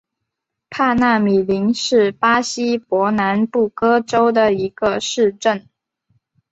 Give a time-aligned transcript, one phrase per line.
[0.71, 5.69] 帕纳米林是巴西伯南布哥州的一个市镇。